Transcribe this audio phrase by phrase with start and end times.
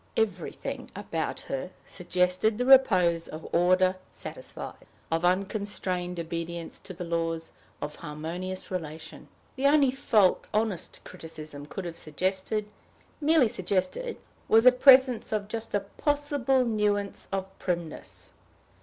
[0.17, 7.51] Everything about her suggested the repose of order satisfied, of unconstrained obedience to the laws
[7.83, 9.27] of harmonious relation.
[9.57, 12.65] The only fault honest criticism could have suggested,
[13.21, 14.17] merely suggested,
[14.47, 18.33] was the presence of just a possible nuance of primness.